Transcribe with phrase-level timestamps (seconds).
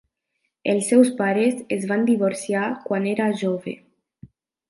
[0.71, 3.77] Els seus pares es van divorciar quan era jove.